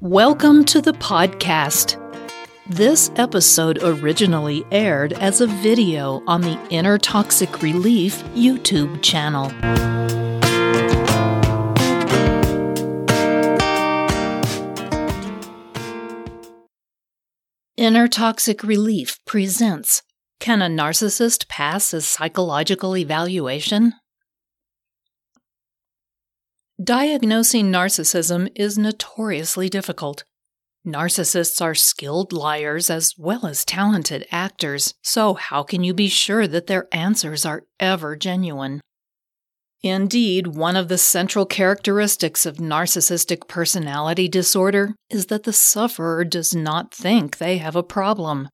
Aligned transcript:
Welcome 0.00 0.64
to 0.66 0.80
the 0.80 0.92
podcast. 0.92 1.96
This 2.68 3.10
episode 3.16 3.82
originally 3.82 4.64
aired 4.70 5.12
as 5.14 5.40
a 5.40 5.48
video 5.48 6.22
on 6.28 6.40
the 6.42 6.56
Inner 6.70 6.98
Toxic 6.98 7.62
Relief 7.62 8.22
YouTube 8.26 9.02
channel. 9.02 9.50
Inner 17.76 18.06
Toxic 18.06 18.62
Relief 18.62 19.18
presents 19.26 20.04
Can 20.38 20.62
a 20.62 20.68
Narcissist 20.68 21.48
Pass 21.48 21.92
a 21.92 22.02
Psychological 22.02 22.96
Evaluation? 22.96 23.94
Diagnosing 26.82 27.72
narcissism 27.72 28.52
is 28.54 28.78
notoriously 28.78 29.68
difficult. 29.68 30.22
Narcissists 30.86 31.60
are 31.60 31.74
skilled 31.74 32.32
liars 32.32 32.88
as 32.88 33.14
well 33.18 33.46
as 33.46 33.64
talented 33.64 34.24
actors, 34.30 34.94
so 35.02 35.34
how 35.34 35.64
can 35.64 35.82
you 35.82 35.92
be 35.92 36.06
sure 36.06 36.46
that 36.46 36.68
their 36.68 36.86
answers 36.92 37.44
are 37.44 37.64
ever 37.80 38.14
genuine? 38.14 38.80
Indeed, 39.82 40.46
one 40.46 40.76
of 40.76 40.86
the 40.86 40.98
central 40.98 41.46
characteristics 41.46 42.46
of 42.46 42.58
narcissistic 42.58 43.48
personality 43.48 44.28
disorder 44.28 44.94
is 45.10 45.26
that 45.26 45.42
the 45.42 45.52
sufferer 45.52 46.24
does 46.24 46.54
not 46.54 46.94
think 46.94 47.38
they 47.38 47.58
have 47.58 47.74
a 47.74 47.82
problem. 47.82 48.48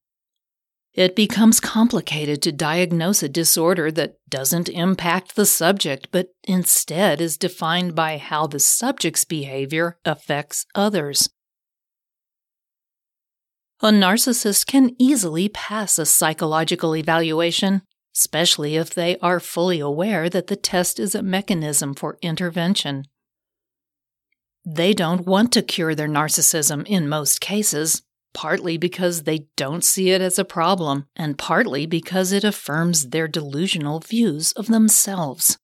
It 0.95 1.17
becomes 1.17 1.59
complicated 1.59 2.41
to 2.43 2.53
diagnose 2.53 3.23
a 3.25 3.29
disorder 3.29 3.91
that 3.93 4.15
doesn't 4.29 4.69
impact 4.69 5.35
the 5.35 5.45
subject, 5.45 6.09
but 6.13 6.29
instead 6.45 7.21
is 7.21 7.37
defined 7.37 7.97
by 7.97 8.17
how 8.17 8.47
the 8.47 8.61
subject's 8.61 9.25
behavior 9.25 9.99
affects 10.05 10.67
others. 10.75 11.29
A 13.83 13.89
narcissist 13.89 14.69
can 14.69 14.95
easily 15.01 15.49
pass 15.49 15.99
a 15.99 16.07
psychological 16.07 16.95
evaluation, 16.95 17.83
especially 18.17 18.77
if 18.77 18.95
they 18.95 19.19
are 19.19 19.41
fully 19.41 19.81
aware 19.81 20.31
that 20.31 20.47
the 20.47 20.57
test 20.57 21.01
is 21.01 21.17
a 21.17 21.25
mechanism 21.25 21.95
for 21.95 22.19
intervention. 22.23 23.05
They 24.65 24.95
don't 24.95 25.27
want 25.27 25.53
to 25.55 25.63
cure 25.63 25.97
their 25.97 26.09
narcissism 26.09 26.87
in 26.87 27.09
most 27.09 27.41
cases, 27.41 28.03
partly 28.35 28.77
because 28.77 29.23
they 29.23 29.47
don't 29.57 29.85
see 29.85 30.11
it 30.11 30.21
as 30.21 30.39
a 30.39 30.45
problem, 30.45 31.07
and 31.17 31.39
partly 31.39 31.87
because 31.87 32.33
it 32.33 32.45
affirms 32.45 33.09
their 33.09 33.29
delusional 33.29 34.01
views 34.01 34.53
of 34.53 34.67
themselves. 34.67 35.57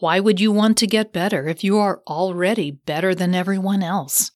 Why 0.00 0.18
would 0.18 0.40
you 0.40 0.50
want 0.50 0.76
to 0.78 0.86
get 0.86 1.12
better 1.12 1.46
if 1.46 1.62
you 1.62 1.78
are 1.78 2.02
already 2.06 2.70
better 2.70 3.14
than 3.14 3.34
everyone 3.34 3.82
else? 3.82 4.30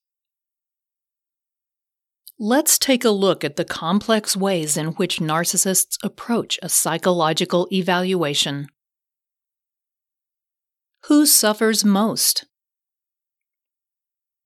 Let's 2.38 2.78
take 2.78 3.05
a 3.05 3.11
look 3.11 3.44
at 3.44 3.56
the 3.56 3.66
complex 3.66 4.34
ways 4.34 4.78
in 4.78 4.88
which 4.92 5.18
narcissists 5.18 5.98
approach 6.02 6.58
a 6.62 6.70
psychological 6.70 7.68
evaluation. 7.70 8.68
Who 11.05 11.27
suffers 11.27 11.84
most? 11.84 12.46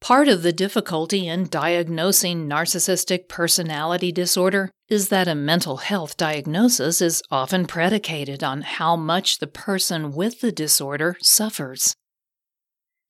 Part 0.04 0.28
of 0.28 0.42
the 0.42 0.52
difficulty 0.52 1.26
in 1.28 1.48
diagnosing 1.48 2.46
narcissistic 2.46 3.26
personality 3.26 4.12
disorder 4.12 4.70
is 4.86 5.08
that 5.08 5.28
a 5.28 5.34
mental 5.34 5.78
health 5.78 6.18
diagnosis 6.18 7.00
is 7.00 7.22
often 7.30 7.64
predicated 7.64 8.44
on 8.44 8.60
how 8.60 8.96
much 8.96 9.38
the 9.38 9.46
person 9.46 10.12
with 10.12 10.42
the 10.42 10.52
disorder 10.52 11.16
suffers. 11.22 11.96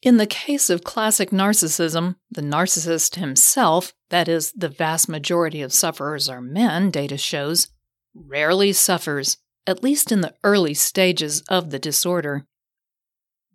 In 0.02 0.18
the 0.18 0.26
case 0.28 0.70
of 0.70 0.84
classic 0.84 1.30
narcissism, 1.30 2.14
the 2.30 2.42
narcissist 2.42 3.16
himself, 3.16 3.92
that 4.10 4.28
is, 4.28 4.52
the 4.52 4.68
vast 4.68 5.08
majority 5.08 5.62
of 5.62 5.72
sufferers 5.72 6.28
are 6.28 6.40
men, 6.40 6.92
data 6.92 7.16
shows, 7.16 7.66
rarely 8.14 8.72
suffers, 8.72 9.38
at 9.66 9.82
least 9.82 10.12
in 10.12 10.20
the 10.20 10.34
early 10.44 10.74
stages 10.74 11.40
of 11.48 11.70
the 11.70 11.80
disorder. 11.80 12.46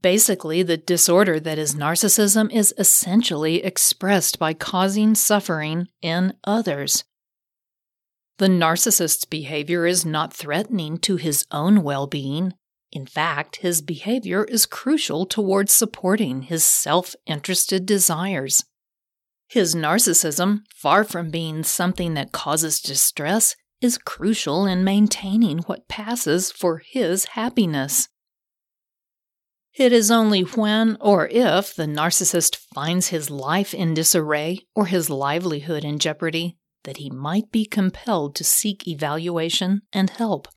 Basically, 0.02 0.64
the 0.64 0.78
disorder 0.78 1.40
that 1.40 1.60
is 1.60 1.76
narcissism 1.76 2.52
is 2.54 2.74
essentially 2.78 3.64
expressed 3.64 4.40
by 4.40 4.54
causing 4.54 5.14
suffering 5.14 5.88
in 6.02 6.34
others. 6.46 7.04
The 8.38 8.48
narcissist's 8.48 9.26
behavior 9.26 9.86
is 9.86 10.06
not 10.06 10.34
threatening 10.34 10.98
to 11.00 11.18
his 11.18 11.46
own 11.52 11.84
well 11.84 12.08
being. 12.08 12.54
In 12.92 13.06
fact, 13.06 13.58
his 13.58 13.82
behavior 13.82 14.46
is 14.46 14.66
crucial 14.66 15.26
towards 15.26 15.74
supporting 15.74 16.44
his 16.44 16.64
self 16.64 17.16
interested 17.26 17.86
desires. 17.86 18.64
His 19.50 19.76
narcissism, 19.76 20.62
far 20.74 21.04
from 21.04 21.30
being 21.30 21.64
something 21.64 22.14
that 22.14 22.32
causes 22.32 22.80
distress, 22.80 23.56
is 23.82 23.98
crucial 23.98 24.66
in 24.66 24.84
maintaining 24.84 25.60
what 25.60 25.88
passes 25.90 26.52
for 26.52 26.82
his 26.86 27.26
happiness. 27.26 28.08
It 29.80 29.94
is 29.94 30.12
only 30.12 30.42
when 30.42 30.98
or 31.00 31.30
if 31.30 31.74
the 31.74 31.86
narcissist 31.86 32.58
finds 32.58 33.08
his 33.08 33.30
life 33.30 33.74
in 33.74 33.94
disarray 33.94 34.60
or 34.76 34.88
his 34.88 35.10
livelihood 35.10 35.86
in 35.86 36.00
jeopardy 36.00 36.58
that 36.84 36.98
he 36.98 37.10
might 37.10 37.50
be 37.50 37.64
compelled 37.64 38.36
to 38.36 38.44
seek 38.44 38.86
evaluation 38.90 39.84
and 39.94 40.10
help. 40.10 40.50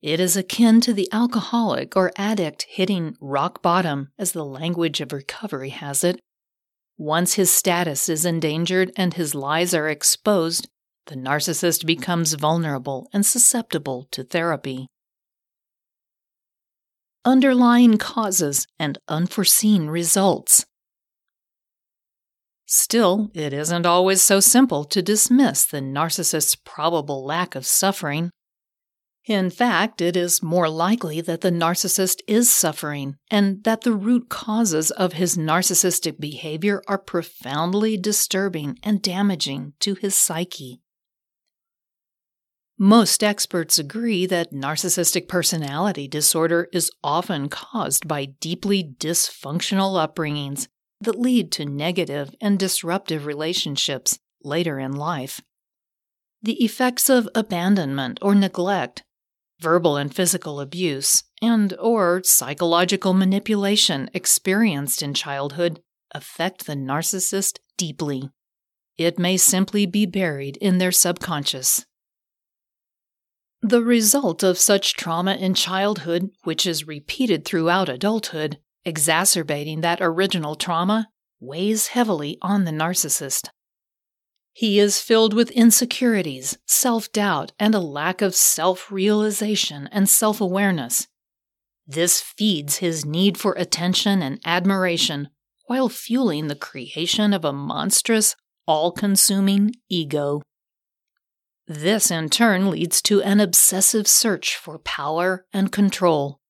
It 0.00 0.20
is 0.20 0.36
akin 0.36 0.80
to 0.82 0.94
the 0.94 1.08
alcoholic 1.10 1.96
or 1.96 2.12
addict 2.14 2.66
hitting 2.68 3.16
rock 3.20 3.62
bottom, 3.62 4.12
as 4.16 4.30
the 4.30 4.44
language 4.44 5.00
of 5.00 5.12
recovery 5.12 5.70
has 5.70 6.04
it. 6.04 6.20
Once 6.96 7.34
his 7.34 7.50
status 7.50 8.08
is 8.08 8.24
endangered 8.24 8.92
and 8.96 9.14
his 9.14 9.34
lies 9.34 9.74
are 9.74 9.88
exposed, 9.88 10.68
the 11.06 11.16
narcissist 11.16 11.84
becomes 11.84 12.34
vulnerable 12.34 13.08
and 13.12 13.26
susceptible 13.26 14.06
to 14.12 14.22
therapy 14.22 14.86
underlying 17.24 17.98
causes, 17.98 18.66
and 18.78 18.98
unforeseen 19.08 19.88
results. 19.88 20.64
Still, 22.66 23.30
it 23.34 23.52
isn't 23.52 23.84
always 23.84 24.22
so 24.22 24.38
simple 24.38 24.84
to 24.84 25.02
dismiss 25.02 25.64
the 25.64 25.80
narcissist's 25.80 26.54
probable 26.54 27.24
lack 27.24 27.56
of 27.56 27.66
suffering. 27.66 28.30
In 29.26 29.50
fact, 29.50 30.00
it 30.00 30.16
is 30.16 30.42
more 30.42 30.68
likely 30.68 31.20
that 31.20 31.40
the 31.40 31.50
narcissist 31.50 32.20
is 32.26 32.48
suffering 32.48 33.16
and 33.30 33.64
that 33.64 33.80
the 33.80 33.92
root 33.92 34.28
causes 34.28 34.90
of 34.92 35.14
his 35.14 35.36
narcissistic 35.36 36.20
behavior 36.20 36.80
are 36.86 36.96
profoundly 36.98 37.96
disturbing 37.96 38.78
and 38.82 39.02
damaging 39.02 39.72
to 39.80 39.94
his 39.94 40.14
psyche. 40.14 40.80
Most 42.82 43.22
experts 43.22 43.78
agree 43.78 44.24
that 44.24 44.54
narcissistic 44.54 45.28
personality 45.28 46.08
disorder 46.08 46.66
is 46.72 46.90
often 47.04 47.50
caused 47.50 48.08
by 48.08 48.24
deeply 48.40 48.82
dysfunctional 48.82 50.00
upbringings 50.00 50.66
that 51.02 51.20
lead 51.20 51.52
to 51.52 51.66
negative 51.66 52.34
and 52.40 52.58
disruptive 52.58 53.26
relationships 53.26 54.18
later 54.42 54.80
in 54.80 54.92
life. 54.92 55.42
The 56.40 56.64
effects 56.64 57.10
of 57.10 57.28
abandonment 57.34 58.18
or 58.22 58.34
neglect, 58.34 59.02
verbal 59.60 59.98
and 59.98 60.14
physical 60.14 60.58
abuse, 60.58 61.24
and 61.42 61.74
or 61.78 62.22
psychological 62.24 63.12
manipulation 63.12 64.08
experienced 64.14 65.02
in 65.02 65.12
childhood 65.12 65.82
affect 66.14 66.64
the 66.64 66.76
narcissist 66.76 67.58
deeply. 67.76 68.30
It 68.96 69.18
may 69.18 69.36
simply 69.36 69.84
be 69.84 70.06
buried 70.06 70.56
in 70.56 70.78
their 70.78 70.92
subconscious. 70.92 71.84
The 73.62 73.82
result 73.82 74.42
of 74.42 74.58
such 74.58 74.94
trauma 74.94 75.34
in 75.34 75.52
childhood, 75.52 76.30
which 76.44 76.66
is 76.66 76.86
repeated 76.86 77.44
throughout 77.44 77.90
adulthood, 77.90 78.58
exacerbating 78.86 79.82
that 79.82 79.98
original 80.00 80.54
trauma, 80.54 81.08
weighs 81.40 81.88
heavily 81.88 82.38
on 82.40 82.64
the 82.64 82.70
narcissist. 82.70 83.50
He 84.52 84.78
is 84.78 85.00
filled 85.00 85.34
with 85.34 85.50
insecurities, 85.50 86.58
self 86.66 87.12
doubt, 87.12 87.52
and 87.58 87.74
a 87.74 87.80
lack 87.80 88.22
of 88.22 88.34
self 88.34 88.90
realization 88.90 89.88
and 89.92 90.08
self 90.08 90.40
awareness. 90.40 91.06
This 91.86 92.20
feeds 92.20 92.78
his 92.78 93.04
need 93.04 93.36
for 93.36 93.52
attention 93.58 94.22
and 94.22 94.40
admiration 94.44 95.28
while 95.66 95.88
fueling 95.88 96.48
the 96.48 96.56
creation 96.56 97.32
of 97.32 97.44
a 97.44 97.52
monstrous, 97.52 98.34
all 98.66 98.90
consuming 98.90 99.72
ego. 99.88 100.42
This, 101.72 102.10
in 102.10 102.30
turn, 102.30 102.68
leads 102.68 103.00
to 103.02 103.22
an 103.22 103.38
obsessive 103.38 104.08
search 104.08 104.56
for 104.56 104.80
power 104.80 105.46
and 105.52 105.70
control. 105.70 106.40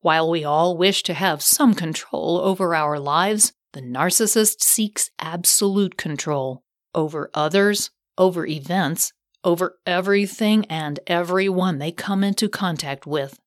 While 0.00 0.30
we 0.30 0.42
all 0.42 0.74
wish 0.74 1.02
to 1.02 1.12
have 1.12 1.42
some 1.42 1.74
control 1.74 2.38
over 2.38 2.74
our 2.74 2.98
lives, 2.98 3.52
the 3.74 3.82
narcissist 3.82 4.62
seeks 4.62 5.10
absolute 5.18 5.98
control 5.98 6.62
over 6.94 7.30
others, 7.34 7.90
over 8.16 8.46
events, 8.46 9.12
over 9.44 9.76
everything 9.84 10.64
and 10.64 10.98
everyone 11.06 11.76
they 11.76 11.92
come 11.92 12.24
into 12.24 12.48
contact 12.48 13.06
with. 13.06 13.38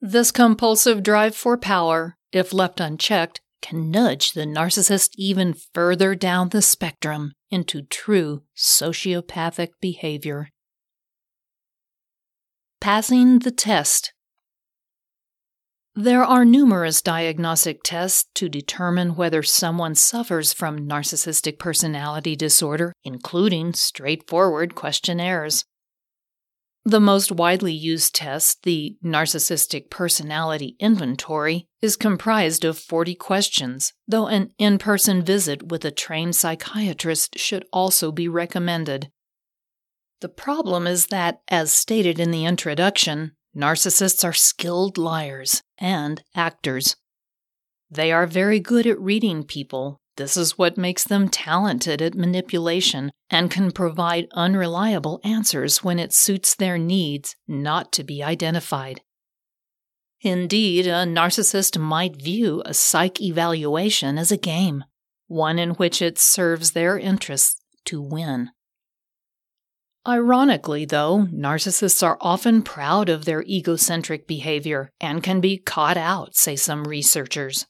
This 0.00 0.30
compulsive 0.30 1.02
drive 1.02 1.34
for 1.34 1.58
power, 1.58 2.16
if 2.30 2.52
left 2.52 2.78
unchecked, 2.78 3.40
can 3.62 3.90
nudge 3.90 4.32
the 4.32 4.44
narcissist 4.44 5.10
even 5.16 5.54
further 5.72 6.14
down 6.14 6.50
the 6.50 6.60
spectrum 6.60 7.32
into 7.50 7.82
true 7.82 8.42
sociopathic 8.56 9.68
behavior. 9.80 10.48
Passing 12.80 13.38
the 13.38 13.52
test. 13.52 14.12
There 15.94 16.24
are 16.24 16.44
numerous 16.44 17.02
diagnostic 17.02 17.82
tests 17.84 18.26
to 18.34 18.48
determine 18.48 19.14
whether 19.14 19.42
someone 19.42 19.94
suffers 19.94 20.52
from 20.52 20.88
narcissistic 20.88 21.58
personality 21.58 22.34
disorder, 22.34 22.92
including 23.04 23.74
straightforward 23.74 24.74
questionnaires. 24.74 25.64
The 26.84 27.00
most 27.00 27.30
widely 27.30 27.72
used 27.72 28.12
test, 28.12 28.64
the 28.64 28.96
Narcissistic 29.04 29.88
Personality 29.88 30.74
Inventory, 30.80 31.68
is 31.80 31.94
comprised 31.94 32.64
of 32.64 32.76
40 32.76 33.14
questions, 33.14 33.92
though 34.08 34.26
an 34.26 34.50
in 34.58 34.78
person 34.78 35.22
visit 35.22 35.68
with 35.68 35.84
a 35.84 35.92
trained 35.92 36.34
psychiatrist 36.34 37.38
should 37.38 37.64
also 37.72 38.10
be 38.10 38.26
recommended. 38.26 39.12
The 40.22 40.28
problem 40.28 40.88
is 40.88 41.06
that, 41.06 41.40
as 41.46 41.70
stated 41.72 42.18
in 42.18 42.32
the 42.32 42.44
introduction, 42.44 43.36
narcissists 43.56 44.24
are 44.24 44.32
skilled 44.32 44.98
liars 44.98 45.62
and 45.78 46.24
actors. 46.34 46.96
They 47.88 48.10
are 48.10 48.26
very 48.26 48.58
good 48.58 48.88
at 48.88 49.00
reading 49.00 49.44
people, 49.44 50.00
this 50.22 50.36
is 50.36 50.56
what 50.56 50.78
makes 50.78 51.02
them 51.02 51.28
talented 51.28 52.00
at 52.00 52.14
manipulation 52.14 53.10
and 53.28 53.50
can 53.50 53.72
provide 53.72 54.28
unreliable 54.34 55.20
answers 55.24 55.82
when 55.82 55.98
it 55.98 56.12
suits 56.12 56.54
their 56.54 56.78
needs 56.78 57.34
not 57.48 57.90
to 57.90 58.04
be 58.04 58.22
identified. 58.22 59.00
Indeed, 60.20 60.86
a 60.86 61.04
narcissist 61.04 61.76
might 61.76 62.22
view 62.22 62.62
a 62.64 62.72
psych 62.72 63.20
evaluation 63.20 64.16
as 64.16 64.30
a 64.30 64.36
game, 64.36 64.84
one 65.26 65.58
in 65.58 65.70
which 65.70 66.00
it 66.00 66.20
serves 66.20 66.70
their 66.70 66.96
interests 66.96 67.60
to 67.86 68.00
win. 68.00 68.50
Ironically, 70.06 70.84
though, 70.84 71.26
narcissists 71.32 72.00
are 72.00 72.18
often 72.20 72.62
proud 72.62 73.08
of 73.08 73.24
their 73.24 73.42
egocentric 73.42 74.28
behavior 74.28 74.88
and 75.00 75.20
can 75.20 75.40
be 75.40 75.58
caught 75.58 75.96
out, 75.96 76.36
say 76.36 76.54
some 76.54 76.84
researchers. 76.84 77.66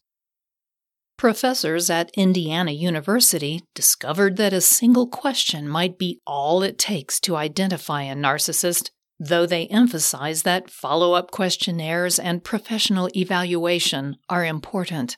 Professors 1.23 1.89
at 1.89 2.11
Indiana 2.15 2.73
University 2.73 3.63
discovered 3.77 4.37
that 4.39 4.53
a 4.53 4.61
single 4.61 5.07
question 5.07 5.69
might 5.69 5.97
be 5.97 6.21
all 6.27 6.65
it 6.65 6.79
takes 6.79 7.21
to 7.21 7.37
identify 7.37 8.03
a 8.03 8.17
narcissist, 8.17 8.91
though 9.21 9.47
they 9.47 9.69
emphasize 9.69 10.43
that 10.43 10.69
follow 10.69 11.13
up 11.13 11.31
questionnaires 11.31 12.19
and 12.19 12.43
professional 12.43 13.09
evaluation 13.15 14.17
are 14.29 14.45
important. 14.45 15.17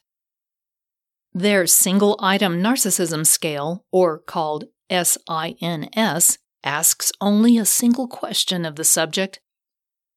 Their 1.33 1.67
single 1.67 2.19
item 2.21 2.63
narcissism 2.63 3.25
scale, 3.25 3.87
or 3.91 4.19
called 4.19 4.65
SINS, 4.91 6.37
asks 6.63 7.13
only 7.19 7.57
a 7.57 7.65
single 7.65 8.09
question 8.09 8.67
of 8.67 8.77
the 8.77 8.85
subject. 8.85 9.41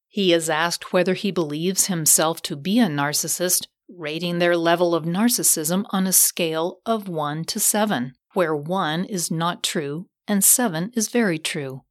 He 0.06 0.34
is 0.34 0.50
asked 0.50 0.92
whether 0.92 1.14
he 1.14 1.30
believes 1.30 1.86
himself 1.86 2.42
to 2.42 2.56
be 2.56 2.78
a 2.78 2.88
narcissist 2.88 3.68
rating 3.88 4.38
their 4.38 4.56
level 4.56 4.94
of 4.94 5.04
narcissism 5.04 5.84
on 5.90 6.06
a 6.06 6.12
scale 6.12 6.78
of 6.84 7.08
1 7.08 7.44
to 7.44 7.60
7, 7.60 8.12
where 8.34 8.54
1 8.54 9.04
is 9.04 9.30
not 9.30 9.62
true 9.62 10.06
and 10.26 10.44
7 10.44 10.90
is 10.94 11.08
very 11.08 11.38
true. 11.38 11.82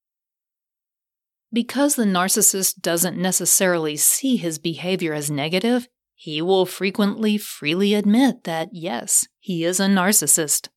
Because 1.51 1.95
the 1.95 2.03
narcissist 2.03 2.81
doesn't 2.81 3.17
necessarily 3.17 3.95
see 3.95 4.35
his 4.37 4.59
behavior 4.59 5.13
as 5.13 5.31
negative, 5.31 5.87
he 6.13 6.41
will 6.41 6.65
frequently 6.65 7.37
freely 7.37 7.93
admit 7.93 8.43
that, 8.43 8.69
yes, 8.71 9.27
he 9.39 9.63
is 9.63 9.79
a 9.79 9.85
narcissist. 9.85 10.69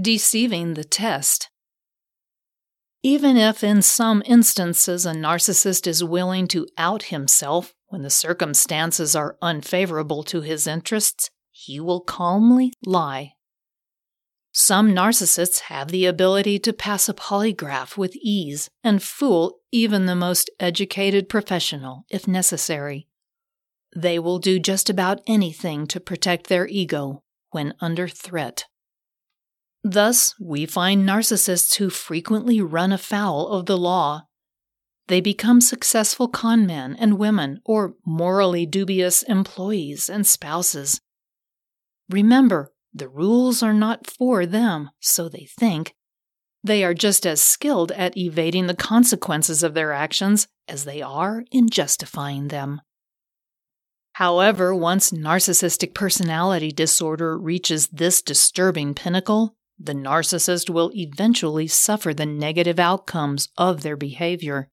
Deceiving 0.00 0.74
the 0.74 0.84
test. 0.84 1.50
Even 3.02 3.36
if 3.36 3.64
in 3.64 3.82
some 3.82 4.22
instances 4.26 5.06
a 5.06 5.12
narcissist 5.12 5.86
is 5.86 6.04
willing 6.04 6.46
to 6.48 6.66
out 6.76 7.04
himself 7.04 7.72
when 7.88 8.02
the 8.02 8.10
circumstances 8.10 9.16
are 9.16 9.36
unfavorable 9.42 10.22
to 10.22 10.40
his 10.40 10.66
interests, 10.66 11.30
he 11.50 11.80
will 11.80 12.00
calmly 12.00 12.72
lie. 12.84 13.32
Some 14.52 14.92
narcissists 14.92 15.60
have 15.60 15.88
the 15.88 16.06
ability 16.06 16.58
to 16.60 16.72
pass 16.72 17.08
a 17.08 17.14
polygraph 17.14 17.96
with 17.96 18.16
ease 18.16 18.68
and 18.82 19.02
fool 19.02 19.60
even 19.70 20.06
the 20.06 20.14
most 20.14 20.50
educated 20.58 21.28
professional 21.28 22.04
if 22.08 22.26
necessary. 22.26 23.08
They 23.94 24.18
will 24.18 24.38
do 24.38 24.58
just 24.58 24.90
about 24.90 25.20
anything 25.26 25.86
to 25.88 26.00
protect 26.00 26.48
their 26.48 26.66
ego 26.66 27.22
when 27.50 27.74
under 27.80 28.08
threat. 28.08 28.64
Thus, 29.82 30.34
we 30.40 30.66
find 30.66 31.08
narcissists 31.08 31.76
who 31.76 31.88
frequently 31.88 32.60
run 32.60 32.92
afoul 32.92 33.48
of 33.48 33.66
the 33.66 33.78
law 33.78 34.24
they 35.08 35.20
become 35.20 35.60
successful 35.60 36.28
con 36.28 36.66
men 36.66 36.94
and 36.96 37.18
women 37.18 37.60
or 37.64 37.94
morally 38.06 38.64
dubious 38.64 39.22
employees 39.24 40.08
and 40.08 40.26
spouses. 40.26 41.00
Remember, 42.08 42.72
the 42.94 43.08
rules 43.08 43.62
are 43.62 43.74
not 43.74 44.06
for 44.06 44.46
them, 44.46 44.90
so 45.00 45.28
they 45.28 45.48
think. 45.58 45.94
They 46.64 46.84
are 46.84 46.94
just 46.94 47.26
as 47.26 47.40
skilled 47.40 47.92
at 47.92 48.16
evading 48.16 48.66
the 48.66 48.74
consequences 48.74 49.62
of 49.62 49.74
their 49.74 49.92
actions 49.92 50.48
as 50.66 50.84
they 50.84 51.02
are 51.02 51.44
in 51.50 51.68
justifying 51.68 52.48
them. 52.48 52.80
However, 54.14 54.74
once 54.74 55.12
narcissistic 55.12 55.94
personality 55.94 56.72
disorder 56.72 57.38
reaches 57.38 57.86
this 57.88 58.20
disturbing 58.20 58.94
pinnacle, 58.94 59.54
the 59.78 59.92
narcissist 59.94 60.68
will 60.68 60.90
eventually 60.94 61.68
suffer 61.68 62.12
the 62.12 62.26
negative 62.26 62.80
outcomes 62.80 63.48
of 63.56 63.82
their 63.82 63.96
behavior. 63.96 64.70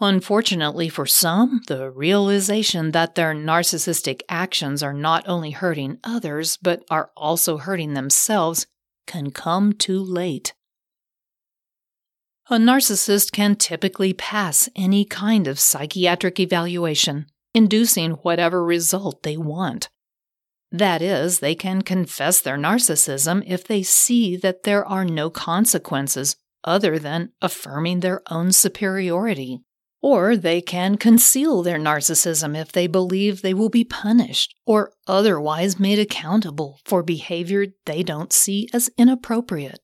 Unfortunately 0.00 0.90
for 0.90 1.06
some, 1.06 1.62
the 1.68 1.90
realization 1.90 2.90
that 2.90 3.14
their 3.14 3.34
narcissistic 3.34 4.20
actions 4.28 4.82
are 4.82 4.92
not 4.92 5.26
only 5.26 5.52
hurting 5.52 5.98
others, 6.04 6.58
but 6.58 6.84
are 6.90 7.10
also 7.16 7.56
hurting 7.56 7.94
themselves 7.94 8.66
can 9.06 9.30
come 9.30 9.72
too 9.72 9.98
late. 9.98 10.52
A 12.48 12.58
narcissist 12.58 13.32
can 13.32 13.56
typically 13.56 14.12
pass 14.12 14.68
any 14.76 15.04
kind 15.04 15.48
of 15.48 15.58
psychiatric 15.58 16.38
evaluation, 16.38 17.26
inducing 17.54 18.12
whatever 18.12 18.62
result 18.62 19.22
they 19.22 19.36
want. 19.36 19.88
That 20.70 21.00
is, 21.00 21.40
they 21.40 21.54
can 21.54 21.80
confess 21.82 22.40
their 22.40 22.58
narcissism 22.58 23.42
if 23.46 23.64
they 23.64 23.82
see 23.82 24.36
that 24.36 24.64
there 24.64 24.84
are 24.84 25.04
no 25.04 25.30
consequences 25.30 26.36
other 26.64 26.98
than 26.98 27.32
affirming 27.40 28.00
their 28.00 28.20
own 28.30 28.52
superiority. 28.52 29.62
Or 30.06 30.36
they 30.36 30.60
can 30.60 30.98
conceal 30.98 31.64
their 31.64 31.80
narcissism 31.80 32.56
if 32.56 32.70
they 32.70 32.86
believe 32.86 33.42
they 33.42 33.52
will 33.52 33.68
be 33.68 33.82
punished 33.82 34.54
or 34.64 34.92
otherwise 35.08 35.80
made 35.80 35.98
accountable 35.98 36.78
for 36.84 37.02
behavior 37.02 37.66
they 37.86 38.04
don't 38.04 38.32
see 38.32 38.68
as 38.72 38.88
inappropriate. 38.96 39.80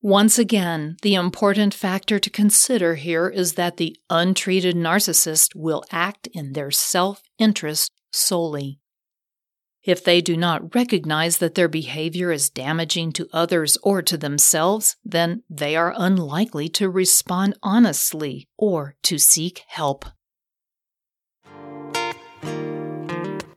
Once 0.00 0.38
again, 0.38 0.96
the 1.02 1.14
important 1.14 1.74
factor 1.74 2.18
to 2.18 2.30
consider 2.30 2.94
here 2.94 3.28
is 3.28 3.56
that 3.56 3.76
the 3.76 3.94
untreated 4.08 4.74
narcissist 4.74 5.54
will 5.54 5.84
act 5.92 6.26
in 6.32 6.54
their 6.54 6.70
self 6.70 7.20
interest 7.38 7.92
solely. 8.10 8.80
If 9.84 10.04
they 10.04 10.20
do 10.20 10.36
not 10.36 10.74
recognize 10.74 11.38
that 11.38 11.54
their 11.54 11.68
behavior 11.68 12.30
is 12.32 12.50
damaging 12.50 13.12
to 13.12 13.28
others 13.32 13.78
or 13.82 14.02
to 14.02 14.16
themselves, 14.16 14.96
then 15.04 15.42
they 15.48 15.76
are 15.76 15.94
unlikely 15.96 16.68
to 16.70 16.90
respond 16.90 17.56
honestly 17.62 18.48
or 18.56 18.96
to 19.04 19.18
seek 19.18 19.62
help. 19.68 20.04